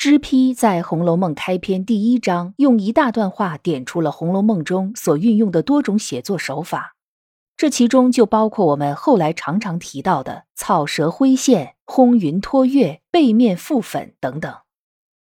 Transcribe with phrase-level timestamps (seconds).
[0.00, 6.96] 脂批在《红楼梦》开篇第一章用一大段话点出了《红楼梦》中所运用的多种写作手法，
[7.54, 14.50] 这其中就包括我们后来常常提到的草蛇灰线、轰云托月、背面覆粉等等。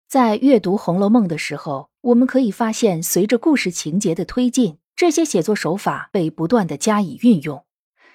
[0.07, 7.65] 在阅读《红楼梦》的时候，我们可以发现，随着故事情节的推进，这些写作手法被不断的加以运用，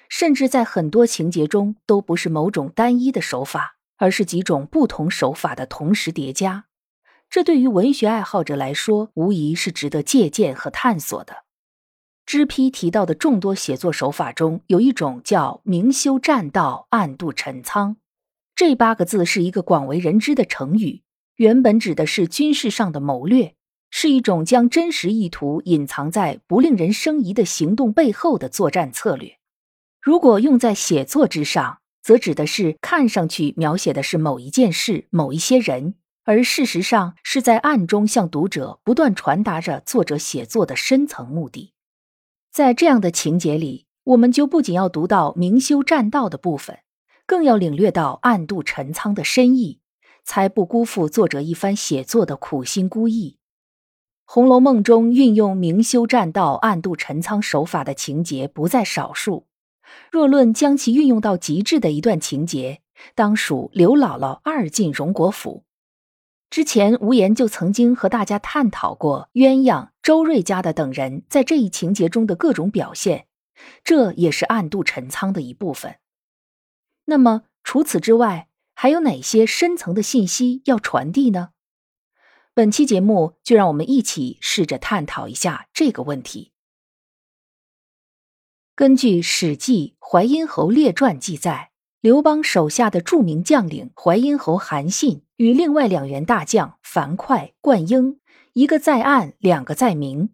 [0.07, 3.74] 甚至在很多情节中都不是某种单一的手法。
[3.97, 6.65] 而是几种不同手法的同时叠加，
[7.29, 11.45] 这对于文学爱好者来说，无疑是值得借鉴和探索的。
[12.25, 17.97] 知批提到的众多写作手法中，有一种叫“明修栈道，暗度陈仓”。
[18.55, 21.03] 这八个字是一个广为人知的成语，
[21.35, 23.55] 原本指的是军事上的谋略，
[23.91, 29.37] 是一种将真实意图隐藏在不令人生疑的行动背后的作战策略。
[30.01, 41.73] 如果用在写作之上，则指的是看上去描写的是某一件事、某一些人，而事实上是在暗中向读者不断传达着作者写作的深层目的。
[42.51, 46.77] 在这样的情节里，我们就不仅要读到明修栈道的部分，
[47.25, 49.79] 更要领略到暗度陈仓的深意，
[50.23, 53.31] 才不辜负作者一番写作的苦心孤诣。
[54.25, 59.47] 《红楼梦》中运用明修栈道、暗度陈仓手法的情节不在少数。
[60.11, 62.81] 若论将其运用到极致的一段情节，
[63.13, 65.63] 当属刘姥姥二进荣国府。
[66.49, 73.27] 之前无言就曾经和大家探讨过鸳鸯、周瑞家的等人在这一情节中的各种表现，
[73.83, 75.97] 这也是暗度陈仓的一部分。
[77.05, 81.49] 那么除此之外，还有哪些深层的信息要传递呢？
[82.53, 86.53] 本期节目就让我们一起试着探讨一下这个问题。
[88.77, 91.71] 根据《史记·淮阴侯列传》记载，
[92.01, 98.19] 刘邦手下的著名将领淮阴侯韩信与另外两员大将樊哙、灌婴，
[98.51, 100.31] 一个在暗，两个在明。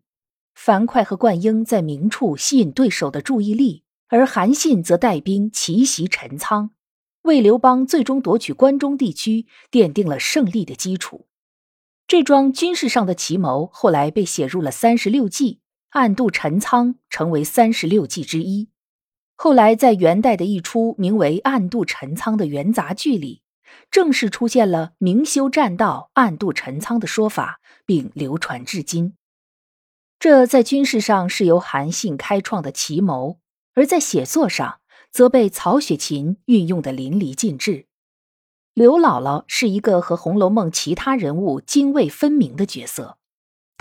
[0.55, 6.71] 樊哙和灌婴在明处吸引对手的注意力，而韩信则带兵奇袭陈仓，
[7.21, 11.27] 为刘邦最终夺取关中地区奠定了胜利的基础。
[12.07, 15.53] 这桩军事上的奇谋后来被写入了《三十六计》。
[15.91, 18.69] 暗度陈仓成为三十六计之一。
[19.35, 23.41] 后来，在元代的一出名为《暗度陈仓》的元杂剧里，
[23.89, 29.15] 正式出现了“明修栈道，暗度陈仓”的说法，并流传至今。
[30.17, 33.39] 这在军事上是由韩信开创的奇谋，
[33.73, 34.79] 而在写作上
[35.11, 37.87] 则被曹雪芹运用的淋漓尽致。
[38.73, 43.17] 刘姥姥是一个和《红楼梦》其他人物泾渭分明的角色。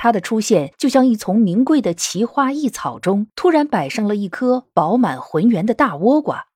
[0.02, 6.46] 它的出现就像一丛名贵的奇花异草中突然摆上了一颗饱满浑圆的大倭瓜，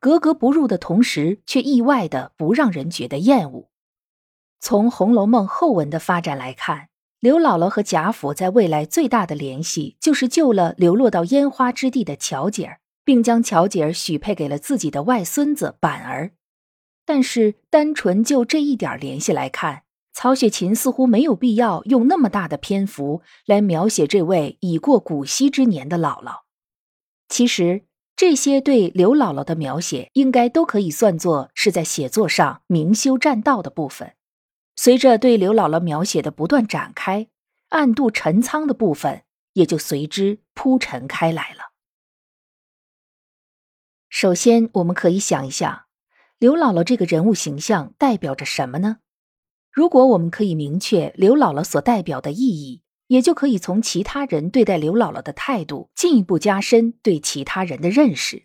[0.00, 3.68] 格格不入的同时，却意外的不让人觉得厌恶。
[4.58, 6.88] 从《红楼梦》后文的发展来看，
[7.20, 16.32] 刘姥姥和贾府在未来最大的联系就是救了流落到烟花之地的巧姐儿，并将巧姐儿许配给了自己的外孙子板儿。
[17.06, 19.83] 但是，单纯就这一点联系来看，
[20.14, 26.42] 曹雪芹似乎没有必要用那么大的篇幅来描写这位已过古稀之年的姥姥。
[27.28, 34.14] 其实，这些对刘姥姥的描写应该都可以算作是在写作上明修栈道的部分。
[34.76, 37.26] 随着对刘姥姥描写的不断展开，
[37.70, 41.72] 暗度陈仓的部分也就随之铺陈开来了。
[44.08, 45.86] 首先，我们可以想一想，
[46.38, 48.98] 刘姥姥这个人物形象代表着什么呢？
[49.74, 58.44] 如果我们可以明确刘姥姥所代表的意义，也就可以从其他人对待刘姥姥的态度进一步加深对其他人的认识。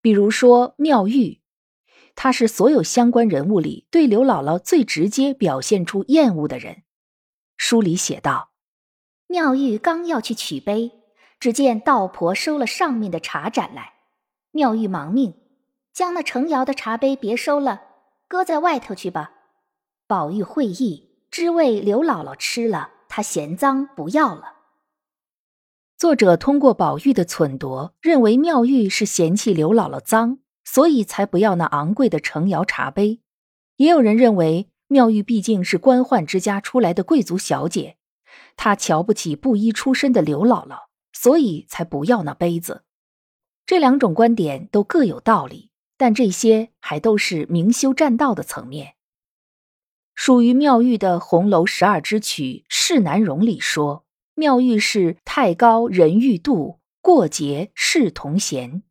[0.00, 1.42] 比如说妙玉，
[2.16, 6.82] 她是所有相关人物里对刘姥姥最直接表现出厌恶的人。
[7.56, 8.50] 书里写道：
[9.28, 10.90] 妙玉刚要去取杯，
[11.38, 13.92] 只见道婆收了上面的茶盏来，
[14.50, 15.34] 妙玉忙命
[15.92, 17.82] 将那程窑的茶杯别收了，
[18.26, 19.34] 搁在外头去吧。
[20.12, 24.56] 宝玉会意，只为刘姥姥吃了，他嫌脏，不要了。
[25.96, 33.22] 作者通过宝玉的忖度，认为妙玉是嫌弃刘姥姥脏，所以才不要那昂贵的成窑茶杯。
[33.76, 37.96] 也有人认为，妙玉毕竟是官宦之家出来的贵族小姐，
[38.54, 40.80] 她瞧不起布衣出身的刘姥姥，
[41.14, 42.82] 所以才不要那杯子。
[43.64, 48.96] 这两种观点都各有道理，但这些还都是明修栈道的层面。
[50.14, 54.04] 属于妙玉的《红楼十二支曲·世难容》里说，
[54.34, 58.82] 妙玉是太高人欲度，过节是同闲。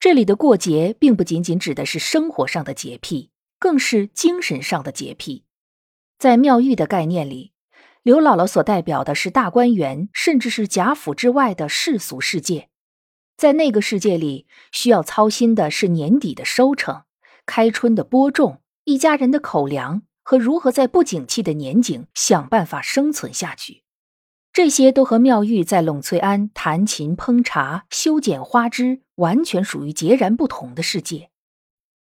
[0.00, 5.44] 这里的过节，并不仅仅指的是生活上的洁癖，更是精神上的洁癖。
[6.18, 7.52] 在妙玉的概念里，
[8.02, 12.68] 刘姥姥所代表的是大观园，甚至是贾府之外的世俗世界。
[13.36, 17.02] 在那个世界里，需要操心的是年底的收成、
[17.46, 23.82] 开春的播种、一家人的口粮和如何在不景气的年景想办法生存下去。
[24.52, 31.30] 这些都和妙玉在栊翠庵弹琴、烹茶、修剪花枝完全属于截然不同的世界。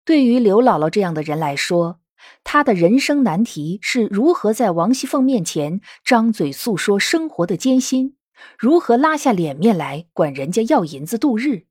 [0.04, 1.98] 对于刘姥姥这样的人来说，
[2.44, 8.14] 她的人生难题是如何在王熙凤面前张嘴诉说生活的艰辛。
[8.56, 11.64] 如何拉下脸面来管人家要银子度日？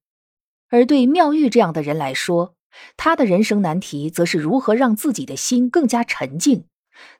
[0.69, 2.57] 而对妙玉这样的人来说，
[2.97, 6.65] 他的人生难题则是如何让自己的心更加沉静，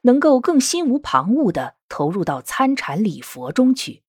[0.02, 4.02] 能够更心无旁骛地投入到参禅礼佛中去。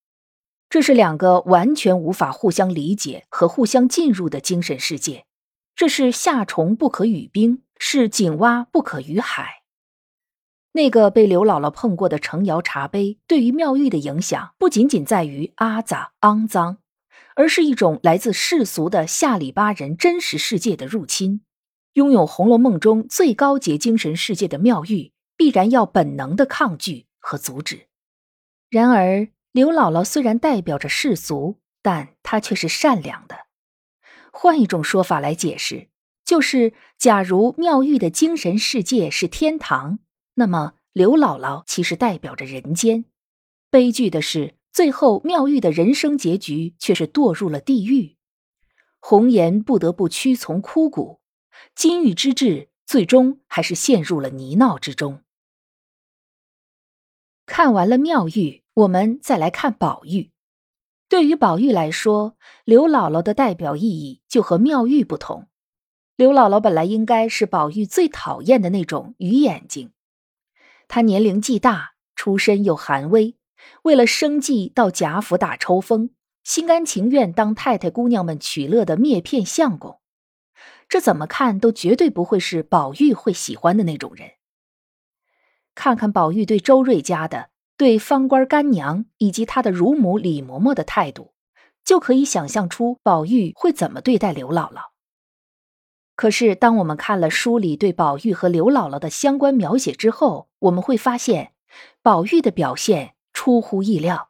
[0.69, 5.25] 这是两个完全无法互相理解和互相进入的精神世界。
[5.75, 9.63] 这是夏虫不可语冰，是井蛙不可语海。
[10.71, 16.79] 那个被刘姥姥碰过的程窑茶杯，对于妙玉的影响不仅仅在于阿杂肮脏，
[17.35, 21.41] 而是一种来自世俗的下里巴人真实世界的入侵。
[21.93, 27.87] 拥有《红楼梦》中最高级精神世界的妙玉，必然要本能的抗拒和阻止。
[28.69, 33.45] 然而，刘姥姥虽然代表着世俗，但她却是善良的。
[34.31, 35.89] 换一种说法来解释，
[36.25, 39.99] 就是假如妙玉的精神世界是天堂。
[40.33, 43.05] 那么，刘姥姥其实代表着人间。
[43.69, 48.17] 悲剧的是，最后妙玉的人生结局却是堕入了地狱。
[48.99, 51.21] 红颜不得不屈从枯骨，
[51.75, 55.21] 金玉之志最终还是陷入了泥淖之中。
[57.45, 60.31] 看完了妙玉，我们再来看宝玉。
[61.07, 65.49] 对于宝玉来说，刘姥姥的代表意义就和妙玉不同。
[66.15, 69.91] 刘姥姥本来应该是宝玉最讨厌的那种鱼眼睛。
[70.87, 73.35] 她年龄既大，出身又寒微，
[73.83, 76.11] 为了生计到贾府打抽风，
[76.43, 79.99] 心甘情愿当太太姑娘们取乐的篾片相公，
[80.87, 84.31] 这怎么看都绝对不会是宝玉会喜欢的那种人。
[85.75, 91.33] 看看宝玉对周瑞家的、对方官干娘以及他的乳母李嬷嬷的态度，
[91.83, 94.91] 就可以想象出宝玉会怎么对待刘姥姥。
[96.15, 101.53] 可是，当我们看了书里对宝玉和刘姥姥的相关描写之后，我们会发现，
[102.03, 104.29] 宝玉的表现出乎意料。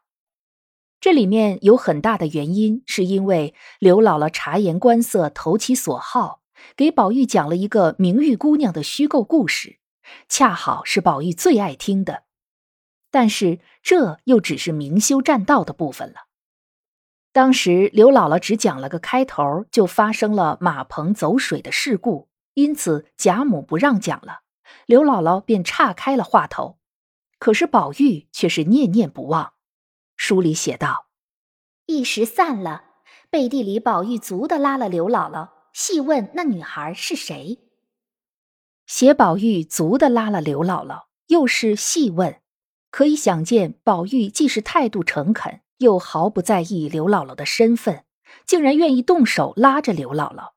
[0.99, 6.41] 这里面有很大的原因，是因为刘姥姥察言观色、投其所好，
[6.77, 9.79] 给宝玉讲了一个明玉姑娘的虚构故事，
[10.29, 12.23] 恰好是宝玉最爱听的。
[13.11, 16.27] 但是，这又只是明修栈道的部分了。
[17.33, 24.43] 当时刘姥姥只讲了个开头，就发生了马棚走水的事故，因此贾母不让讲了，
[24.85, 26.77] 刘姥姥便岔开了话头。
[27.43, 29.51] 可是宝玉却是念念不忘。
[30.15, 31.07] 书里写道
[31.87, 32.85] ：“一时散了，
[33.29, 37.59] 背地里宝玉足的拉了刘姥姥，细问那女孩是谁。
[38.85, 42.39] 写宝玉足的拉了刘姥姥，又是细问，
[42.89, 48.05] 可以想见宝玉既是态度诚恳。”又毫不在意刘姥姥的身份，
[48.45, 50.51] 竟然愿意动手拉着刘姥姥。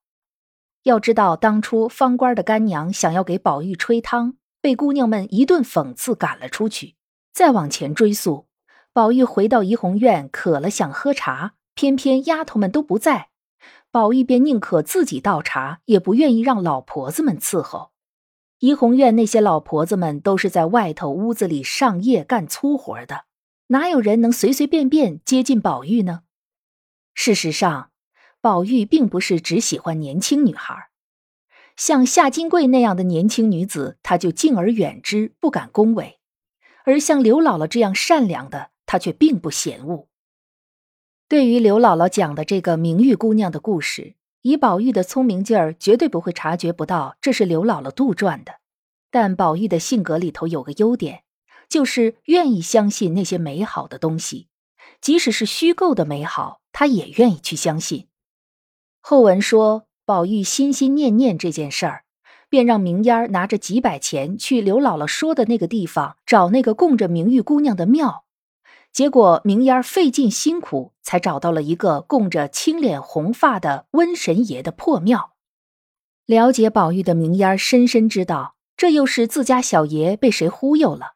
[0.85, 6.97] 要知道，当初方官的干娘想要给宝玉吹汤，被姑娘们一顿讽刺赶了出去。
[7.33, 8.49] 再往前追溯，
[8.93, 13.29] 宝玉回到怡红院，渴了想喝茶，偏偏丫头们都不在，
[13.93, 17.93] 宝玉便宁可自己倒茶，也不愿意让老婆子们伺候。
[18.59, 23.27] 怡红院那些老婆子们都是在外头屋子里上夜干粗活的。
[23.69, 26.23] 哪有人能随随便便接近宝玉呢？
[27.15, 27.93] 事实上，
[28.41, 30.89] 宝玉并不是只喜欢年轻女孩，
[31.77, 36.19] 像夏金桂那样的年轻女子，他就敬而远之，不敢恭维；
[36.85, 40.09] 而像刘姥姥这样善良的，他却并不嫌恶。
[41.29, 48.61] 对于刘姥姥讲的这个明玉姑娘的故事，以宝玉的聪明劲儿，绝对不会察觉不到这是刘姥姥杜撰的。
[49.11, 51.23] 但宝玉的性格里头有个优点。
[51.69, 54.47] 就是愿意相信那些美好的东西，
[55.01, 58.07] 即使是虚构的美好，他也愿意去相信。
[59.01, 62.05] 后文说，宝玉心心念念这件事儿，
[62.49, 68.25] 便让明烟儿拿着几百钱去刘姥姥说的那个地方找那个供着明玉姑娘的庙。
[68.93, 75.33] 结果明烟儿费尽辛苦才找到了一个供着青脸红发的瘟神爷的破庙。
[76.25, 81.15] 了解宝玉的明烟儿深深知道，这又是自家小爷被谁忽悠了。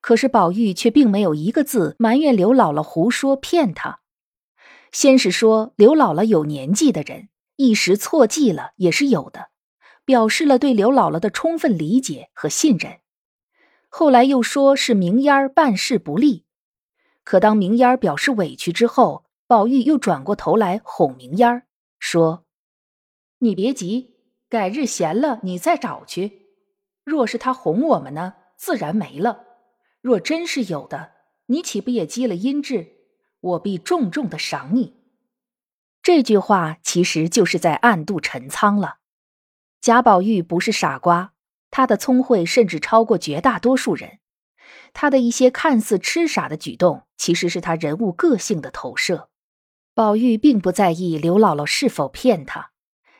[0.00, 3.98] 可是宝玉却并没有一个字埋怨刘姥姥胡说骗他。
[4.92, 9.50] 先是说刘姥姥有年纪的人一时错记了也是有的，
[10.04, 12.98] 表示了对刘姥姥的充分理解和信任。
[13.88, 16.44] 后来又说是明烟儿办事不利。
[17.22, 21.62] 可当明烟儿表示委屈之后，宝玉又转过头来哄明烟儿
[21.98, 22.44] 说
[23.38, 24.16] ：“你别急，
[24.48, 26.48] 改日闲了你再找去。
[27.04, 29.44] 若是他哄我们呢，自然没了；
[30.00, 31.12] 若真是有的，
[31.46, 32.96] 你岂不也积了阴质？
[33.40, 35.03] 我必重重的赏你。”
[36.04, 38.98] 这句话其实就是在暗度陈仓了。
[39.80, 41.32] 贾宝玉不是傻瓜，
[41.70, 44.18] 他的聪慧甚至超过绝大多数人。
[44.92, 49.30] 他的一些看似痴傻的举动，其实是他人物个性的投射。
[49.94, 52.72] 宝玉并不在意刘姥姥是否骗他，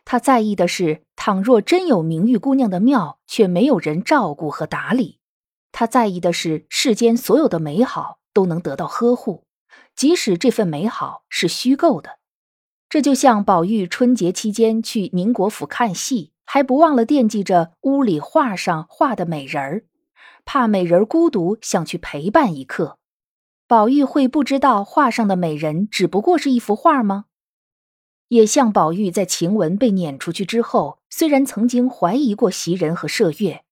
[0.05, 5.21] 他在意的是，倘若真有明玉姑娘的庙，却没有人照顾和打理，
[5.73, 9.47] 他在意的是世间所有的美好都能得到呵护，
[9.97, 12.19] 即使这份美好是虚构的。
[12.95, 19.85] 这就像宝玉春节期间去宁国府看戏，还不忘了惦记着屋里画上画的美人儿。
[20.45, 22.99] 怕美人孤独，想去陪伴一刻。
[23.67, 27.25] 宝玉会不知道画上的美人只不过是一幅画吗？
[28.29, 33.65] 也像宝玉在晴雯被撵出去之后，虽然曾经怀疑过袭人和麝月，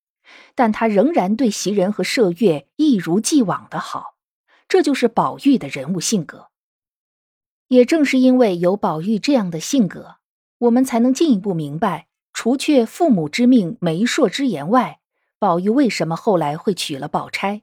[0.57, 4.17] 但他仍然对袭人和麝月一如既往的好。
[4.67, 6.49] 这就是宝玉的人物性格。
[7.73, 10.17] 也正是因为有宝玉这样的性格，
[10.59, 15.01] 我们才能进一步明白，除却父母之命、媒妁之言外。
[15.39, 17.63] 宝玉为什么后来会娶了宝钗？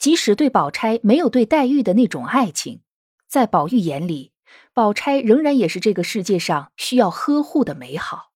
[0.00, 2.80] 即使对宝钗没有对黛玉的那种爱情，
[3.28, 4.32] 在宝玉眼里，
[4.72, 8.32] 宝钗仍然也是这个世界上需要呵护的美好。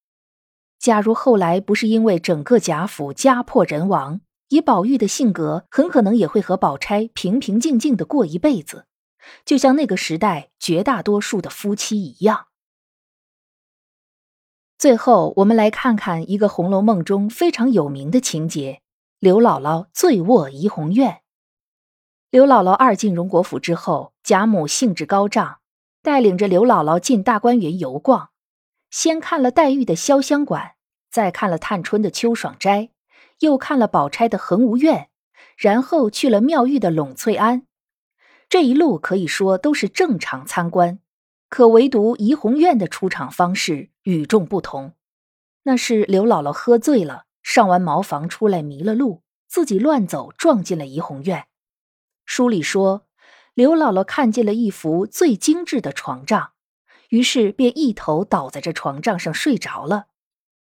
[0.79, 4.21] 假如后来不是因为整个贾府家破人亡，
[4.51, 8.85] 以宝玉的性格，很可能也会和宝钗平平静静的过一辈子，
[9.45, 12.47] 就像那个时代绝大多数的夫妻一样。
[14.79, 18.83] 最后，我们来看看一个《红楼梦》中非常有名的情节：
[19.19, 21.23] 刘姥姥醉卧怡红院。
[22.31, 25.61] 刘姥姥二进荣国府之后，贾母兴致高涨，
[26.03, 28.31] 带领着刘姥姥进大观园游逛，
[28.91, 30.75] 先看了黛玉的潇湘馆，
[31.11, 32.91] 再看了探春的秋爽斋，
[33.41, 35.11] 又看了宝钗的恒芜院，
[35.57, 37.68] 然后去了妙玉的栊翠庵。
[38.49, 41.01] 这一路可以说都是正常参观。
[41.51, 44.93] 可唯独怡红院的出场方式与众不同，
[45.63, 51.47] 那是刘姥姥喝醉了，上完茅房出来迷了路，自己乱走撞进了怡红院。
[52.27, 53.07] 书里说，
[53.55, 56.51] 刘姥姥看见了一幅最精致的床帐，
[57.09, 60.09] 于是便一头倒在这床帐上睡着了。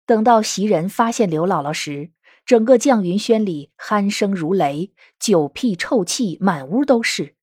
[0.07, 2.09] 等到袭人发现刘姥姥时，
[2.43, 7.35] 整个绛云轩里鼾声如雷，酒屁臭气满屋都是。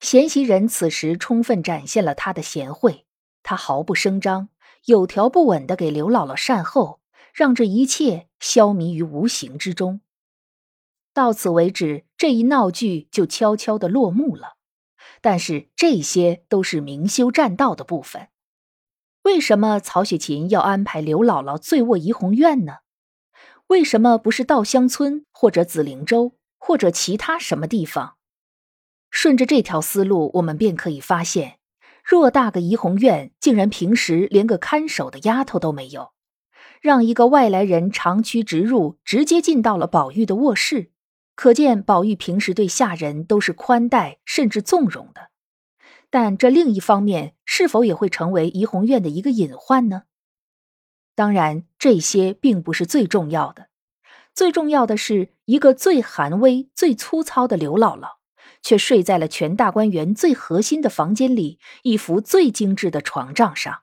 [0.00, 3.04] 贤袭人此时充分展现了他的贤惠，
[3.42, 4.48] 他毫不声张，
[4.86, 7.00] 有条不紊地给刘姥姥善后，
[7.34, 10.00] 让这一切消弭于无形之中。
[11.12, 14.54] 到此为止，这一闹剧就悄悄地落幕了。
[15.20, 18.28] 但是这些都是明修栈道的部分。
[19.24, 22.78] 为什么曹雪芹要安排刘姥姥醉卧怡红院呢？
[23.66, 28.16] 为什么不是稻香村或者紫菱洲或者其他什么地方？
[29.10, 31.58] 顺着这条思路，我们便可以发现，
[32.08, 36.12] 偌大个怡红院，竟然平时连个看守的丫头都没有，
[36.80, 40.92] 让一个外来人长驱直入，直接进到了宝玉的卧室，
[41.34, 45.30] 可见宝玉平时对下人都是宽待甚至纵容的。
[46.08, 50.04] 但这另一方面，是否也会成为怡红院的一个隐患呢？
[51.14, 53.68] 当然，这些并不是最重要的，
[54.34, 58.19] 最重要的是一个最寒微、最粗糙的刘姥姥。
[58.62, 63.82] 却睡在了全大观园最核心的房间里，一幅最精致的床帐上。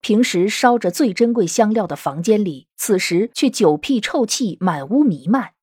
[0.00, 5.54] 平时烧着最珍贵香料的房间里，此时却酒屁臭气满屋弥漫。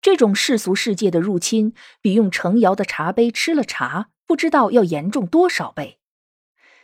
[0.00, 5.98] 这种世俗世界的入侵，比用成窑的茶杯吃了茶，不知道要严重多少倍。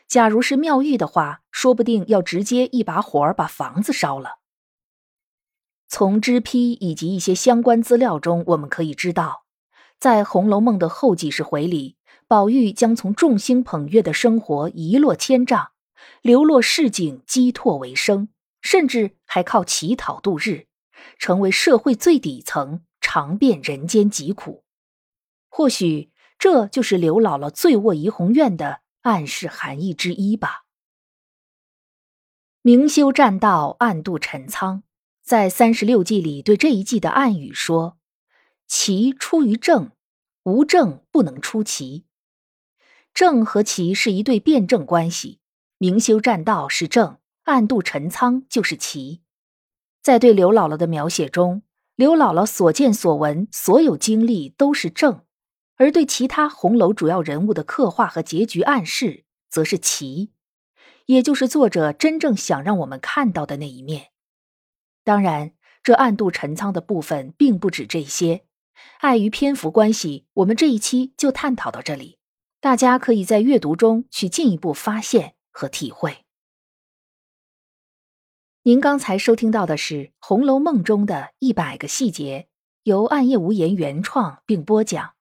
[0.06, 4.40] 假如是妙玉的话，说不定要直接一把火把房子烧了。
[5.88, 9.41] 从支批以及一些相关资料中，我们可以知道。
[10.02, 15.70] 在《红楼梦》的后几十回里，宝玉将从众星捧月的生活一落千丈，
[16.22, 18.28] 流落市井，积拓为生，
[18.60, 20.66] 甚至还靠乞讨度日，
[21.20, 24.64] 成为社会最底层，尝遍人间疾苦。
[25.48, 30.64] 或许这就是刘姥姥醉卧怡红院的暗示含义之一吧。
[32.62, 34.82] 明修栈道，暗度陈仓，
[35.22, 37.98] 在三十六计里对这一计的暗语说
[38.74, 39.90] ：“奇出于正，
[40.44, 42.06] 无正不能出奇。
[43.12, 45.40] 正和奇是一对辩证关系，
[45.76, 49.20] 明修栈道是正。”暗度陈仓就是奇，
[50.00, 51.64] 在对刘姥姥的描写中，
[51.96, 55.26] 刘姥姥所见所闻、所有经历都是正，
[55.76, 60.32] 而对其他红楼主要人物的刻画和结局暗示，则是奇，
[61.04, 64.12] 也就是作者真正想让我们看到的那一面。
[65.04, 65.52] 当然，
[65.82, 68.46] 这暗度陈仓的部分并不止这些，
[68.98, 72.18] 碍于篇幅关系，我们这一期就探讨到这里，
[72.60, 76.24] 大家可以在阅读中去进一步发现和体会。
[78.62, 82.46] 您刚才收听到的是《红楼梦》中的一百个细节，
[82.84, 85.14] 由暗夜无言原创并播讲。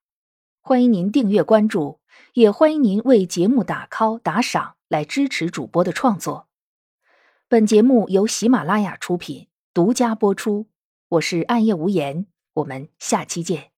[0.60, 2.00] 欢迎您订阅关注，
[2.34, 6.48] 也欢迎您为节目打 call 打赏来支持主播的创作。
[7.48, 10.68] 本节目由喜马拉雅出品，独家播出。
[11.10, 13.71] 我是暗夜无言，我们下期见。